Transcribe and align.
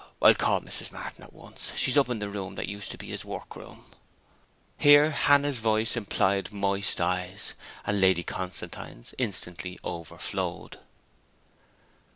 I'll 0.19 0.33
call 0.33 0.61
Mrs. 0.61 0.91
Martin 0.91 1.21
at 1.23 1.31
once. 1.31 1.73
She 1.75 1.91
is 1.91 1.97
up 1.99 2.09
in 2.09 2.17
the 2.17 2.27
room 2.27 2.55
that 2.55 2.67
used 2.67 2.89
to 2.89 2.97
be 2.97 3.09
his 3.09 3.23
work 3.23 3.55
room.' 3.55 3.85
Here 4.79 5.11
Hannah's 5.11 5.59
voice 5.59 5.95
implied 5.95 6.51
moist 6.51 6.99
eyes, 6.99 7.53
and 7.85 8.01
Lady 8.01 8.23
Constantine's 8.23 9.13
instantly 9.19 9.77
overflowed. 9.85 10.79